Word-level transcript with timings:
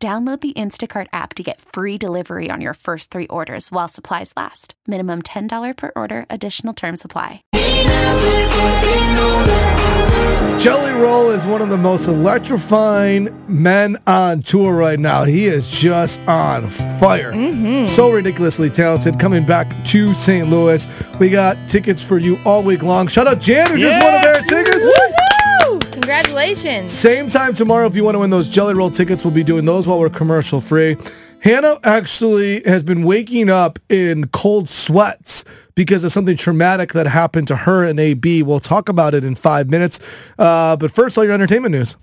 Download 0.00 0.40
the 0.40 0.52
Instacart 0.52 1.08
app 1.12 1.34
to 1.34 1.42
get 1.42 1.60
free 1.60 1.98
delivery 1.98 2.50
on 2.52 2.60
your 2.60 2.74
first 2.74 3.10
three 3.10 3.26
orders 3.26 3.72
while 3.72 3.88
supplies 3.88 4.32
last. 4.36 4.74
Minimum 4.86 5.22
$10 5.22 5.76
per 5.76 5.90
order, 5.96 6.24
additional 6.30 6.72
term 6.72 6.96
supply. 6.96 7.42
Jelly 10.58 10.92
Roll 10.92 11.30
is 11.30 11.44
one 11.46 11.62
of 11.62 11.68
the 11.68 11.76
most 11.76 12.06
electrifying 12.06 13.28
men 13.48 13.96
on 14.06 14.42
tour 14.42 14.74
right 14.74 14.98
now. 14.98 15.24
He 15.24 15.46
is 15.46 15.68
just 15.70 16.20
on 16.28 16.68
fire. 16.68 17.32
Mm-hmm. 17.32 17.84
So 17.84 18.10
ridiculously 18.10 18.70
talented. 18.70 19.18
Coming 19.18 19.44
back 19.44 19.68
to 19.86 20.14
St. 20.14 20.48
Louis. 20.48 20.86
We 21.18 21.28
got 21.28 21.56
tickets 21.68 22.02
for 22.04 22.18
you 22.18 22.38
all 22.44 22.62
week 22.62 22.82
long. 22.84 23.08
Shout 23.08 23.26
out 23.26 23.40
Jan, 23.40 23.70
who 23.70 23.78
just 23.78 24.02
won 24.02 24.14
a 24.14 24.20
pair 24.20 24.38
of 24.40 24.46
tickets. 24.46 24.77
Woo! 26.28 26.34
Congratulations. 26.38 26.92
Same 26.92 27.28
time 27.28 27.54
tomorrow, 27.54 27.86
if 27.86 27.96
you 27.96 28.04
want 28.04 28.14
to 28.14 28.18
win 28.20 28.30
those 28.30 28.48
Jelly 28.48 28.74
Roll 28.74 28.90
tickets, 28.90 29.24
we'll 29.24 29.34
be 29.34 29.42
doing 29.42 29.64
those 29.64 29.88
while 29.88 29.98
we're 29.98 30.10
commercial 30.10 30.60
free. 30.60 30.96
Hannah 31.40 31.78
actually 31.84 32.62
has 32.64 32.82
been 32.82 33.04
waking 33.04 33.48
up 33.48 33.78
in 33.88 34.28
cold 34.28 34.68
sweats 34.68 35.44
because 35.74 36.02
of 36.04 36.12
something 36.12 36.36
traumatic 36.36 36.92
that 36.92 37.06
happened 37.06 37.46
to 37.48 37.56
her 37.56 37.84
and 37.84 37.98
AB. 38.00 38.42
We'll 38.42 38.60
talk 38.60 38.88
about 38.88 39.14
it 39.14 39.24
in 39.24 39.36
five 39.36 39.70
minutes. 39.70 40.00
Uh, 40.38 40.76
but 40.76 40.90
first, 40.90 41.16
all 41.16 41.24
your 41.24 41.34
entertainment 41.34 41.72
news. 41.72 41.96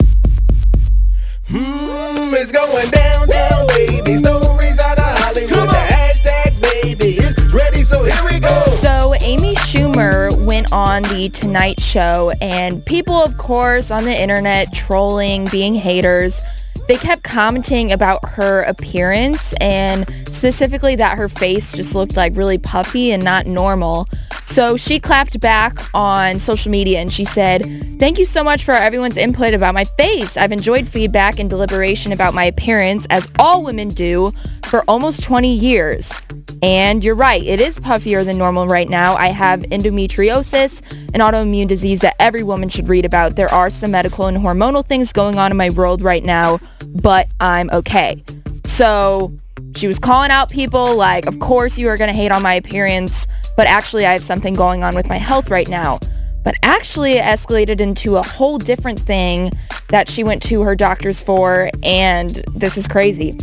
Mm, 1.49 2.33
it's 2.33 2.51
going 2.51 2.89
down, 2.91 3.27
down, 3.27 3.67
baby. 3.67 4.17
Stories 4.17 4.79
out 4.79 4.97
of 4.97 5.03
Hollywood. 5.19 5.51
The 5.51 5.85
hashtag, 5.93 6.61
baby, 6.61 7.17
is 7.17 7.53
ready, 7.53 7.83
so 7.83 8.03
here 8.03 8.25
we 8.25 8.39
go. 8.39 8.61
So 8.61 9.13
Amy 9.19 9.53
Schumer 9.55 9.84
went 9.95 10.73
on 10.73 11.03
the 11.03 11.29
Tonight 11.29 11.79
Show 11.79 12.33
and 12.41 12.85
people, 12.85 13.15
of 13.15 13.37
course, 13.37 13.91
on 13.91 14.03
the 14.03 14.21
internet 14.21 14.73
trolling, 14.73 15.47
being 15.47 15.73
haters, 15.73 16.41
they 16.89 16.97
kept 16.97 17.23
commenting 17.23 17.93
about 17.93 18.27
her 18.27 18.63
appearance 18.63 19.53
and 19.61 20.05
specifically 20.27 20.95
that 20.95 21.17
her 21.17 21.29
face 21.29 21.71
just 21.71 21.95
looked 21.95 22.17
like 22.17 22.35
really 22.35 22.57
puffy 22.57 23.11
and 23.11 23.23
not 23.23 23.47
normal. 23.47 24.07
So 24.45 24.75
she 24.75 24.99
clapped 24.99 25.39
back 25.39 25.79
on 25.93 26.39
social 26.39 26.71
media 26.71 26.99
and 26.99 27.11
she 27.11 27.23
said, 27.23 27.63
Thank 27.97 28.19
you 28.19 28.25
so 28.25 28.43
much 28.43 28.65
for 28.65 28.73
everyone's 28.73 29.17
input 29.17 29.53
about 29.53 29.73
my 29.73 29.85
face. 29.85 30.35
I've 30.35 30.51
enjoyed 30.51 30.87
feedback 30.87 31.39
and 31.39 31.49
deliberation 31.49 32.11
about 32.11 32.33
my 32.33 32.43
appearance, 32.43 33.07
as 33.09 33.29
all 33.39 33.63
women 33.63 33.89
do, 33.89 34.33
for 34.65 34.83
almost 34.89 35.23
20 35.23 35.53
years. 35.53 36.13
And 36.61 37.03
you're 37.03 37.15
right, 37.15 37.43
it 37.43 37.59
is 37.59 37.79
puffier 37.79 38.23
than 38.25 38.37
normal 38.37 38.67
right 38.67 38.89
now. 38.89 39.15
I 39.15 39.27
have 39.27 39.61
endometriosis, 39.61 40.81
an 41.13 41.21
autoimmune 41.21 41.67
disease 41.67 41.99
that 42.01 42.15
every 42.19 42.43
woman 42.43 42.69
should 42.69 42.89
read 42.89 43.05
about. 43.05 43.35
There 43.35 43.53
are 43.53 43.69
some 43.69 43.91
medical 43.91 44.25
and 44.27 44.37
hormonal 44.37 44.85
things 44.85 45.13
going 45.13 45.37
on 45.37 45.51
in 45.51 45.57
my 45.57 45.69
world 45.69 46.01
right 46.01 46.23
now, 46.23 46.59
but 46.87 47.27
I'm 47.39 47.69
okay. 47.71 48.23
So 48.65 49.33
she 49.75 49.87
was 49.87 49.99
calling 49.99 50.31
out 50.31 50.49
people 50.49 50.95
like, 50.95 51.25
of 51.27 51.39
course 51.39 51.77
you 51.77 51.89
are 51.89 51.97
going 51.97 52.09
to 52.09 52.15
hate 52.15 52.31
on 52.31 52.41
my 52.41 52.53
appearance, 52.53 53.27
but 53.55 53.67
actually 53.67 54.05
I 54.05 54.13
have 54.13 54.23
something 54.23 54.53
going 54.53 54.83
on 54.83 54.95
with 54.95 55.07
my 55.07 55.17
health 55.17 55.49
right 55.49 55.67
now. 55.67 55.99
But 56.43 56.55
actually 56.63 57.13
it 57.13 57.23
escalated 57.23 57.81
into 57.81 58.17
a 58.17 58.23
whole 58.23 58.57
different 58.57 58.99
thing 58.99 59.51
that 59.89 60.07
she 60.07 60.23
went 60.23 60.41
to 60.43 60.61
her 60.61 60.75
doctors 60.75 61.21
for, 61.21 61.69
and 61.83 62.43
this 62.55 62.77
is 62.77 62.87
crazy. 62.87 63.37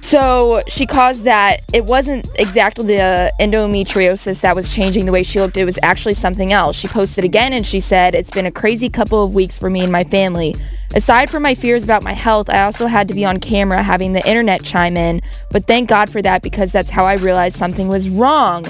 So 0.00 0.62
she 0.68 0.86
caused 0.86 1.24
that 1.24 1.62
it 1.72 1.84
wasn't 1.84 2.28
exactly 2.38 2.86
the 2.86 3.32
endometriosis 3.40 4.40
that 4.42 4.54
was 4.54 4.74
changing 4.74 5.06
the 5.06 5.12
way 5.12 5.22
she 5.22 5.40
looked. 5.40 5.56
It 5.56 5.64
was 5.64 5.78
actually 5.82 6.14
something 6.14 6.52
else. 6.52 6.76
She 6.76 6.88
posted 6.88 7.24
again 7.24 7.52
and 7.52 7.66
she 7.66 7.80
said, 7.80 8.14
It's 8.14 8.30
been 8.30 8.46
a 8.46 8.50
crazy 8.50 8.88
couple 8.88 9.22
of 9.22 9.34
weeks 9.34 9.58
for 9.58 9.68
me 9.68 9.80
and 9.80 9.92
my 9.92 10.04
family. 10.04 10.54
Aside 10.94 11.28
from 11.30 11.42
my 11.42 11.54
fears 11.54 11.84
about 11.84 12.02
my 12.02 12.12
health, 12.12 12.48
I 12.48 12.62
also 12.62 12.86
had 12.86 13.08
to 13.08 13.14
be 13.14 13.24
on 13.24 13.40
camera 13.40 13.82
having 13.82 14.12
the 14.12 14.26
internet 14.26 14.64
chime 14.64 14.96
in. 14.96 15.20
But 15.50 15.66
thank 15.66 15.88
God 15.88 16.08
for 16.08 16.22
that 16.22 16.42
because 16.42 16.72
that's 16.72 16.90
how 16.90 17.04
I 17.04 17.14
realized 17.14 17.56
something 17.56 17.88
was 17.88 18.08
wrong. 18.08 18.66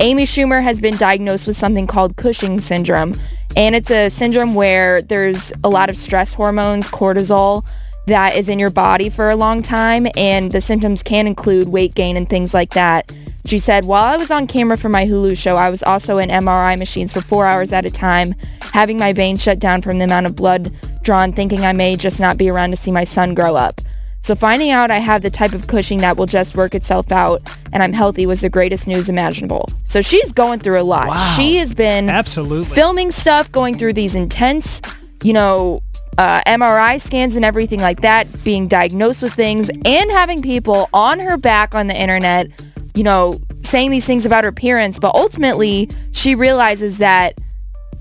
Amy 0.00 0.24
Schumer 0.24 0.62
has 0.62 0.80
been 0.80 0.96
diagnosed 0.96 1.46
with 1.46 1.56
something 1.56 1.86
called 1.86 2.16
Cushing 2.16 2.60
syndrome. 2.60 3.14
And 3.56 3.74
it's 3.74 3.90
a 3.90 4.08
syndrome 4.08 4.54
where 4.54 5.02
there's 5.02 5.52
a 5.64 5.68
lot 5.68 5.90
of 5.90 5.96
stress 5.96 6.32
hormones, 6.32 6.88
cortisol, 6.88 7.64
that 8.08 8.34
is 8.34 8.48
in 8.48 8.58
your 8.58 8.70
body 8.70 9.08
for 9.08 9.30
a 9.30 9.36
long 9.36 9.62
time 9.62 10.06
and 10.16 10.52
the 10.52 10.60
symptoms 10.60 11.02
can 11.02 11.26
include 11.26 11.68
weight 11.68 11.94
gain 11.94 12.16
and 12.16 12.28
things 12.28 12.52
like 12.52 12.70
that. 12.70 13.12
She 13.46 13.58
said, 13.58 13.84
while 13.86 14.04
I 14.04 14.16
was 14.16 14.30
on 14.30 14.46
camera 14.46 14.76
for 14.76 14.88
my 14.88 15.06
Hulu 15.06 15.36
show, 15.36 15.56
I 15.56 15.70
was 15.70 15.82
also 15.82 16.18
in 16.18 16.28
MRI 16.28 16.78
machines 16.78 17.12
for 17.12 17.22
four 17.22 17.46
hours 17.46 17.72
at 17.72 17.86
a 17.86 17.90
time, 17.90 18.34
having 18.60 18.98
my 18.98 19.12
veins 19.12 19.42
shut 19.42 19.58
down 19.58 19.80
from 19.80 19.98
the 19.98 20.04
amount 20.04 20.26
of 20.26 20.36
blood 20.36 20.74
drawn, 21.02 21.32
thinking 21.32 21.64
I 21.64 21.72
may 21.72 21.96
just 21.96 22.20
not 22.20 22.36
be 22.36 22.50
around 22.50 22.70
to 22.70 22.76
see 22.76 22.90
my 22.92 23.04
son 23.04 23.32
grow 23.34 23.56
up. 23.56 23.80
So 24.20 24.34
finding 24.34 24.70
out 24.70 24.90
I 24.90 24.98
have 24.98 25.22
the 25.22 25.30
type 25.30 25.54
of 25.54 25.68
Cushing 25.68 25.98
that 26.00 26.16
will 26.16 26.26
just 26.26 26.56
work 26.56 26.74
itself 26.74 27.12
out 27.12 27.40
and 27.72 27.82
I'm 27.82 27.92
healthy 27.92 28.26
was 28.26 28.40
the 28.40 28.50
greatest 28.50 28.86
news 28.86 29.08
imaginable. 29.08 29.68
So 29.84 30.02
she's 30.02 30.32
going 30.32 30.60
through 30.60 30.80
a 30.80 30.82
lot. 30.82 31.08
Wow. 31.08 31.34
She 31.36 31.56
has 31.56 31.72
been 31.72 32.10
Absolutely. 32.10 32.74
filming 32.74 33.10
stuff, 33.10 33.50
going 33.52 33.78
through 33.78 33.92
these 33.94 34.14
intense, 34.14 34.82
you 35.22 35.32
know, 35.32 35.82
uh, 36.18 36.42
MRI 36.46 37.00
scans 37.00 37.36
and 37.36 37.44
everything 37.44 37.80
like 37.80 38.00
that, 38.02 38.26
being 38.44 38.66
diagnosed 38.66 39.22
with 39.22 39.32
things, 39.32 39.70
and 39.70 40.10
having 40.10 40.42
people 40.42 40.88
on 40.92 41.20
her 41.20 41.36
back 41.36 41.74
on 41.74 41.86
the 41.86 41.96
internet, 41.96 42.50
you 42.94 43.04
know, 43.04 43.40
saying 43.62 43.90
these 43.90 44.04
things 44.04 44.26
about 44.26 44.42
her 44.44 44.50
appearance. 44.50 44.98
But 44.98 45.14
ultimately, 45.14 45.88
she 46.10 46.34
realizes 46.34 46.98
that 46.98 47.38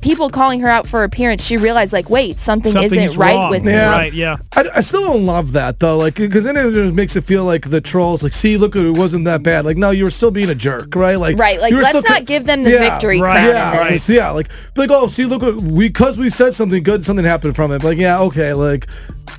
people 0.07 0.29
calling 0.29 0.61
her 0.61 0.69
out 0.69 0.87
for 0.87 0.99
her 0.99 1.03
appearance, 1.03 1.43
she 1.45 1.57
realized, 1.57 1.91
like, 1.91 2.09
wait, 2.09 2.39
something 2.39 2.71
Something's 2.71 2.93
isn't 3.11 3.19
right 3.19 3.35
wrong. 3.35 3.49
with 3.51 3.65
me. 3.65 3.73
Yeah. 3.73 3.91
Right, 3.91 4.13
yeah. 4.13 4.37
I, 4.55 4.69
I 4.75 4.79
still 4.79 5.01
don't 5.03 5.25
love 5.25 5.51
that 5.51 5.79
though, 5.81 5.97
like 5.97 6.15
because 6.15 6.45
then 6.45 6.55
it 6.55 6.71
just 6.73 6.93
makes 6.95 7.15
it 7.17 7.25
feel 7.25 7.43
like 7.43 7.69
the 7.69 7.81
trolls, 7.81 8.23
like, 8.23 8.31
see, 8.33 8.55
look, 8.57 8.75
it 8.77 8.91
wasn't 8.91 9.25
that 9.25 9.43
bad. 9.43 9.65
Like, 9.65 9.75
no, 9.75 9.91
you 9.91 10.05
were 10.05 10.09
still 10.11 10.31
being 10.31 10.49
a 10.49 10.55
jerk, 10.55 10.95
right? 10.95 11.15
Like, 11.17 11.37
Right, 11.37 11.59
like, 11.59 11.71
you 11.71 11.77
were 11.77 11.83
let's 11.83 11.99
still 11.99 12.09
not 12.13 12.25
give 12.25 12.45
them 12.45 12.63
the 12.63 12.69
victory 12.71 13.19
right, 13.21 13.33
crown 13.33 13.47
Yeah, 13.49 13.71
in 13.73 13.77
right. 13.79 13.91
this. 13.93 14.07
Yeah, 14.09 14.29
like, 14.31 14.47
be 14.73 14.81
like, 14.81 14.91
oh, 14.91 15.07
see, 15.07 15.25
look, 15.25 15.41
what- 15.41 15.55
we 15.57 15.89
because 15.89 16.17
we 16.17 16.29
said 16.29 16.53
something 16.53 16.83
good, 16.83 17.03
something 17.03 17.25
happened 17.25 17.55
from 17.57 17.71
it. 17.73 17.83
Like, 17.83 17.97
yeah, 17.97 18.19
okay, 18.21 18.53
like, 18.53 18.87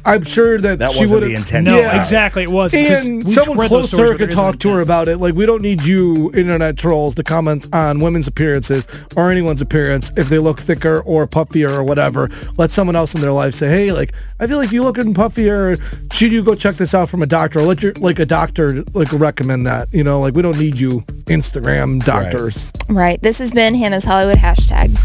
I'm 0.04 0.22
sure 0.22 0.58
that, 0.58 0.80
That 0.80 0.92
she 0.92 1.00
wasn't 1.04 1.22
would 1.22 1.30
the 1.30 1.34
intent. 1.34 1.64
No, 1.66 1.78
Yeah. 1.78 1.98
exactly. 1.98 2.42
It 2.42 2.50
wasn't. 2.50 2.88
'cause 2.88 3.06
And 3.06 3.24
we've 3.24 3.34
someone 3.34 3.56
read 3.56 3.70
those 3.70 3.88
close 3.88 3.90
to 4.06 4.06
her 4.12 4.18
could 4.18 4.30
talk 4.30 4.58
to 4.60 4.68
her 4.70 4.80
about 4.82 5.08
it. 5.08 5.16
Like, 5.18 5.34
we 5.34 5.46
don't 5.46 5.62
need 5.62 5.82
you, 5.82 6.30
internet 6.34 6.76
trolls, 6.76 7.14
to 7.14 7.22
comment 7.24 7.66
on 7.72 7.98
women's 8.00 8.26
appearances 8.26 8.86
or 9.16 9.30
anyone's 9.30 9.62
appearance 9.62 10.12
if 10.16 10.28
they 10.28 10.38
look 10.38 10.57
thicker 10.58 11.00
or 11.00 11.26
puffier 11.26 11.70
or 11.70 11.82
whatever. 11.82 12.28
Let 12.56 12.70
someone 12.70 12.96
else 12.96 13.14
in 13.14 13.20
their 13.20 13.32
life 13.32 13.54
say, 13.54 13.68
hey, 13.68 13.92
like, 13.92 14.12
I 14.40 14.46
feel 14.46 14.58
like 14.58 14.72
you 14.72 14.82
looking 14.82 15.14
puffier. 15.14 15.80
Should 16.12 16.32
you 16.32 16.42
go 16.42 16.54
check 16.54 16.76
this 16.76 16.94
out 16.94 17.08
from 17.08 17.22
a 17.22 17.26
doctor? 17.26 17.60
Or 17.60 17.62
let 17.62 17.82
your 17.82 17.92
like 17.94 18.18
a 18.18 18.26
doctor 18.26 18.84
like 18.94 19.12
recommend 19.12 19.66
that. 19.66 19.92
You 19.92 20.04
know, 20.04 20.20
like 20.20 20.34
we 20.34 20.42
don't 20.42 20.58
need 20.58 20.78
you 20.78 21.00
Instagram 21.26 22.04
doctors. 22.04 22.66
Right. 22.88 23.20
This 23.22 23.38
has 23.38 23.52
been 23.52 23.74
Hannah's 23.74 24.04
Hollywood 24.04 24.38
hashtag. 24.38 24.98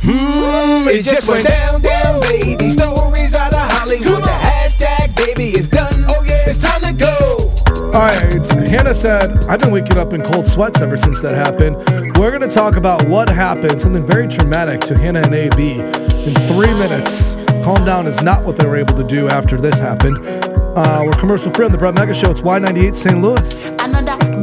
Mm, 0.00 0.86
it 0.86 1.02
just 1.02 1.28
went 1.28 1.46
down, 1.46 1.82
down, 1.82 2.20
baby. 2.20 2.70
Stories 2.70 3.34
out 3.34 3.52
of 3.52 3.70
Hollywood. 3.72 4.22
The 4.22 4.28
hashtag, 4.28 5.16
baby, 5.16 5.48
is 5.56 5.68
done. 5.68 6.04
Oh 6.08 6.22
yeah, 6.22 6.48
it's 6.48 6.62
time 6.62 6.82
to 6.82 6.92
go. 6.92 7.17
All 7.88 8.04
right, 8.04 8.46
Hannah 8.68 8.92
said, 8.92 9.44
I've 9.44 9.60
been 9.60 9.70
waking 9.70 9.96
up 9.96 10.12
in 10.12 10.22
cold 10.22 10.46
sweats 10.46 10.82
ever 10.82 10.98
since 10.98 11.22
that 11.22 11.34
happened. 11.34 11.76
We're 12.18 12.30
going 12.30 12.46
to 12.46 12.54
talk 12.54 12.76
about 12.76 13.08
what 13.08 13.30
happened, 13.30 13.80
something 13.80 14.06
very 14.06 14.28
traumatic 14.28 14.80
to 14.82 14.96
Hannah 14.96 15.22
and 15.22 15.34
AB 15.34 15.80
in 15.80 16.34
three 16.46 16.72
minutes. 16.74 17.42
Calm 17.64 17.86
down 17.86 18.06
is 18.06 18.20
not 18.20 18.44
what 18.44 18.56
they 18.56 18.66
were 18.66 18.76
able 18.76 18.94
to 18.94 19.04
do 19.04 19.28
after 19.28 19.58
this 19.58 19.78
happened. 19.78 20.18
Uh, 20.22 21.02
we're 21.06 21.12
commercial 21.12 21.50
free 21.50 21.64
on 21.64 21.72
the 21.72 21.78
Brett 21.78 21.94
Mega 21.94 22.12
Show. 22.12 22.30
It's 22.30 22.42
Y98 22.42 22.94
St. 22.94 23.20
Louis. 23.20 23.58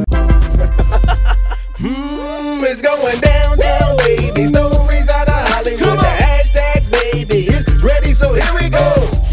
Mm, 1.76 2.64
it's 2.64 2.82
going 2.82 3.20
down, 3.20 3.58
down, 3.58 3.95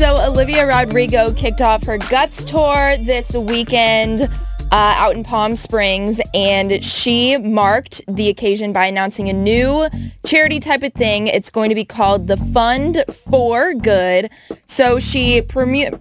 So 0.03 0.21
Olivia 0.21 0.67
Rodrigo 0.67 1.33
kicked 1.33 1.63
off 1.63 1.85
her 1.85 1.97
Guts 1.97 2.45
tour 2.45 2.97
this 2.97 3.31
weekend. 3.35 4.29
Uh, 4.73 4.95
out 4.97 5.15
in 5.15 5.23
Palm 5.23 5.55
Springs, 5.55 6.19
and 6.33 6.83
she 6.83 7.37
marked 7.37 8.01
the 8.09 8.31
occasion 8.31 8.73
by 8.73 8.87
announcing 8.87 9.29
a 9.29 9.33
new 9.35 9.87
charity 10.25 10.61
type 10.61 10.83
of 10.83 10.95
thing. 10.95 11.27
It's 11.27 11.51
going 11.51 11.69
to 11.69 11.75
be 11.75 11.85
called 11.85 12.27
the 12.27 12.39
Fund 12.39 13.05
for 13.13 13.75
Good. 13.75 14.31
So 14.65 14.99
she 14.99 15.43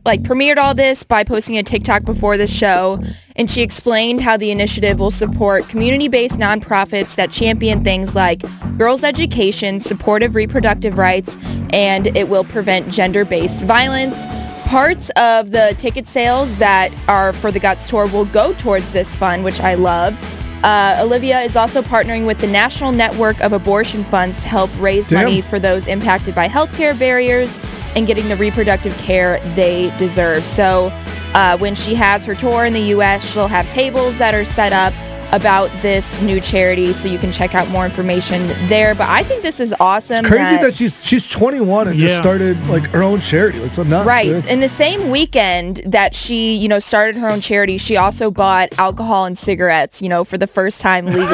like 0.05 0.23
premiered 0.23 0.55
all 0.55 0.73
this 0.73 1.03
by 1.03 1.25
posting 1.25 1.57
a 1.57 1.63
TikTok 1.63 2.05
before 2.05 2.37
the 2.37 2.47
show, 2.47 3.03
and 3.35 3.51
she 3.51 3.61
explained 3.61 4.21
how 4.21 4.37
the 4.37 4.51
initiative 4.51 5.01
will 5.01 5.11
support 5.11 5.67
community-based 5.67 6.39
nonprofits 6.39 7.15
that 7.15 7.29
champion 7.29 7.83
things 7.83 8.15
like 8.15 8.41
girls' 8.77 9.03
education, 9.03 9.81
supportive 9.81 10.33
reproductive 10.33 10.97
rights, 10.97 11.37
and 11.73 12.07
it 12.15 12.29
will 12.29 12.45
prevent 12.45 12.89
gender-based 12.89 13.63
violence 13.63 14.25
parts 14.71 15.09
of 15.17 15.51
the 15.51 15.75
ticket 15.77 16.07
sales 16.07 16.55
that 16.55 16.93
are 17.09 17.33
for 17.33 17.51
the 17.51 17.59
Guts 17.59 17.89
Tour 17.89 18.07
will 18.07 18.23
go 18.23 18.53
towards 18.53 18.89
this 18.93 19.13
fund, 19.13 19.43
which 19.43 19.59
I 19.59 19.73
love. 19.73 20.17
Uh, 20.63 20.97
Olivia 21.01 21.41
is 21.41 21.57
also 21.57 21.81
partnering 21.81 22.25
with 22.25 22.39
the 22.39 22.47
National 22.47 22.93
Network 22.93 23.37
of 23.41 23.51
Abortion 23.51 24.05
Funds 24.05 24.39
to 24.39 24.47
help 24.47 24.69
raise 24.79 25.09
Damn. 25.09 25.25
money 25.25 25.41
for 25.41 25.59
those 25.59 25.87
impacted 25.87 26.33
by 26.33 26.47
healthcare 26.47 26.97
barriers 26.97 27.59
and 27.97 28.07
getting 28.07 28.29
the 28.29 28.37
reproductive 28.37 28.97
care 28.99 29.41
they 29.55 29.93
deserve. 29.97 30.47
So 30.47 30.87
uh, 31.33 31.57
when 31.57 31.75
she 31.75 31.93
has 31.95 32.23
her 32.23 32.33
tour 32.33 32.63
in 32.63 32.71
the 32.71 32.79
U.S., 32.79 33.29
she'll 33.29 33.49
have 33.49 33.69
tables 33.69 34.17
that 34.19 34.33
are 34.33 34.45
set 34.45 34.71
up 34.71 34.93
about 35.31 35.69
this 35.81 36.19
new 36.21 36.39
charity, 36.41 36.93
so 36.93 37.07
you 37.07 37.17
can 37.17 37.31
check 37.31 37.55
out 37.55 37.67
more 37.69 37.85
information 37.85 38.47
there. 38.67 38.93
But 38.95 39.09
I 39.09 39.23
think 39.23 39.43
this 39.43 39.59
is 39.59 39.73
awesome. 39.79 40.17
It's 40.19 40.27
crazy 40.27 40.57
that, 40.57 40.73
she's 40.73 41.05
she's 41.05 41.29
21 41.29 41.87
and 41.87 41.99
just 41.99 42.17
started 42.17 42.65
like 42.67 42.85
her 42.87 43.03
own 43.03 43.19
charity. 43.19 43.59
It's 43.59 43.75
so 43.77 43.83
nuts. 43.83 44.07
Right. 44.07 44.25
dude. 44.25 44.45
In 44.47 44.59
the 44.59 44.67
same 44.69 45.09
weekend 45.09 45.81
that 45.85 46.13
she, 46.15 46.55
you 46.55 46.67
know, 46.67 46.79
started 46.79 47.15
her 47.15 47.29
own 47.29 47.41
charity, 47.41 47.77
she 47.77 47.97
also 47.97 48.31
bought 48.31 48.77
alcohol 48.77 49.25
and 49.25 49.37
cigarettes, 49.37 50.01
you 50.01 50.09
know, 50.09 50.23
for 50.23 50.37
the 50.37 50.47
first 50.47 50.81
time 50.81 51.05
legally. 51.07 51.25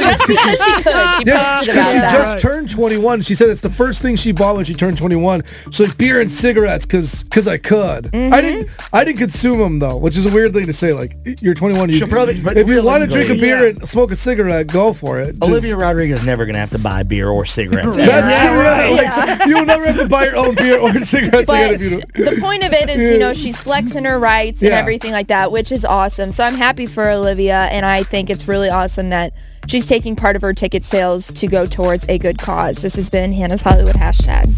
just 0.00 0.26
because 0.26 0.58
she 0.62 0.72
could. 0.82 1.14
She 1.16 1.24
Yeah, 1.28 1.60
because 1.60 1.92
she 1.92 1.98
that. 1.98 2.12
just 2.12 2.38
turned 2.40 2.70
21. 2.70 3.20
She 3.22 3.34
said 3.34 3.48
it's 3.50 3.60
the 3.60 3.70
first 3.70 4.00
thing 4.02 4.16
she 4.16 4.32
bought 4.32 4.56
when 4.56 4.64
she 4.64 4.74
turned 4.74 4.96
21. 4.98 5.42
So 5.70 5.84
like 5.84 5.96
beer 5.98 6.20
and 6.20 6.30
cigarettes 6.30 6.86
because 6.86 7.24
because 7.24 7.46
I 7.46 7.58
could. 7.58 8.04
Mm-hmm. 8.06 8.32
I 8.32 8.40
didn't 8.40 8.70
I 8.92 9.04
didn't 9.04 9.18
consume 9.18 9.58
them 9.58 9.78
though, 9.78 9.96
which 9.96 10.16
is 10.16 10.26
a 10.26 10.30
weird 10.30 10.52
thing 10.54 10.66
to 10.66 10.72
say. 10.72 10.92
Like 10.92 11.16
you're 11.40 11.54
21. 11.54 11.88
You, 11.90 11.94
She'll 11.96 12.08
probably- 12.08 12.40
but 12.40 12.56
if 12.56 12.68
you 12.68 12.82
want 12.82 13.02
to 13.10 13.17
drink 13.26 13.38
a 13.38 13.40
beer 13.40 13.62
yeah. 13.62 13.68
and 13.70 13.88
smoke 13.88 14.10
a 14.10 14.16
cigarette, 14.16 14.66
go 14.66 14.92
for 14.92 15.20
it. 15.20 15.38
Just, 15.38 15.50
Olivia 15.50 15.76
is 16.14 16.24
never 16.24 16.44
going 16.44 16.54
to 16.54 16.60
have 16.60 16.70
to 16.70 16.78
buy 16.78 17.02
beer 17.02 17.28
or 17.28 17.44
cigarettes. 17.44 17.96
That's 17.96 18.44
right. 18.44 18.96
right. 18.96 19.38
Like, 19.38 19.48
You'll 19.48 19.64
never 19.64 19.86
have 19.86 19.96
to 19.96 20.08
buy 20.08 20.24
your 20.24 20.36
own 20.36 20.54
beer 20.54 20.78
or 20.78 20.92
cigarettes 21.00 21.46
but 21.46 21.74
again 21.74 22.02
The 22.14 22.38
point 22.40 22.64
of 22.64 22.72
it 22.72 22.88
is, 22.88 23.10
you 23.10 23.18
know, 23.18 23.32
she's 23.32 23.60
flexing 23.60 24.04
her 24.04 24.18
rights 24.18 24.62
and 24.62 24.72
everything 24.72 25.12
like 25.12 25.28
that, 25.28 25.52
which 25.52 25.72
is 25.72 25.84
awesome. 25.84 26.30
So 26.32 26.44
I'm 26.44 26.54
happy 26.54 26.86
for 26.86 27.08
Olivia, 27.08 27.68
and 27.70 27.84
I 27.84 28.02
think 28.02 28.30
it's 28.30 28.46
really 28.48 28.68
awesome 28.68 29.10
that 29.10 29.32
she's 29.66 29.86
taking 29.86 30.16
part 30.16 30.36
of 30.36 30.42
her 30.42 30.54
ticket 30.54 30.84
sales 30.84 31.32
to 31.32 31.46
go 31.46 31.66
towards 31.66 32.08
a 32.08 32.18
good 32.18 32.38
cause. 32.38 32.78
This 32.78 32.96
has 32.96 33.10
been 33.10 33.32
Hannah's 33.32 33.62
Hollywood 33.62 33.96
hashtag. 33.96 34.54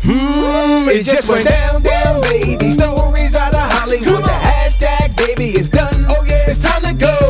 Hmm, 0.00 0.88
it, 0.88 1.04
just 1.04 1.28
went 1.28 1.46
down, 1.46 1.82
down, 1.82 2.20
baby. 2.22 2.70
Stories 2.72 3.36
out 3.36 3.54
of 3.54 3.60
Hollywood. 3.60 4.24
The 4.24 4.28
hashtag, 4.28 5.16
baby, 5.16 5.50
is 5.50 5.68
done. 5.68 6.06
Oh 6.08 6.24
yeah, 6.24 6.50
it's 6.50 6.58
time 6.58 6.82
to 6.82 6.94
go. 6.94 7.21